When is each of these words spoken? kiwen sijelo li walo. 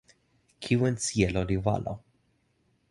kiwen 0.61 0.95
sijelo 1.03 1.41
li 1.49 1.57
walo. 1.65 1.93